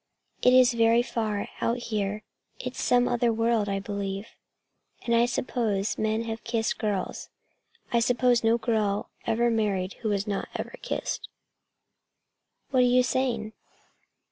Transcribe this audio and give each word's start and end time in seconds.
"It 0.41 0.51
is 0.51 0.73
very 0.73 1.03
far, 1.03 1.49
out 1.61 1.77
here. 1.77 2.23
It's 2.59 2.81
some 2.81 3.07
other 3.07 3.31
world, 3.31 3.69
I 3.69 3.77
believe. 3.79 4.29
And 5.05 5.13
I 5.13 5.27
suppose 5.27 5.95
men 5.95 6.23
have 6.23 6.43
kissed 6.43 6.79
girls. 6.79 7.29
I 7.93 7.99
suppose 7.99 8.43
no 8.43 8.57
girl 8.57 9.11
ever 9.27 9.51
was 9.51 9.57
married 9.57 9.93
who 10.01 10.09
was 10.09 10.25
not 10.25 10.47
ever 10.55 10.73
kissed." 10.81 11.29
"What 12.71 12.79
are 12.79 12.81
you 12.81 13.03
saying?" 13.03 13.53